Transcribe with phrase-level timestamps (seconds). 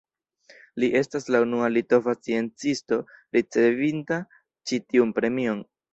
[0.83, 2.99] Li estas la unua litova sciencisto
[3.39, 4.19] ricevinta
[4.71, 5.63] ĉi tiun premion.